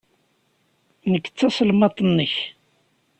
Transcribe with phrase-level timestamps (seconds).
[1.11, 2.33] Nekk d taselmadt-nnek.